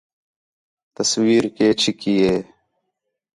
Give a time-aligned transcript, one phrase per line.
[0.95, 2.37] تصویر کَے چِھکّی ہے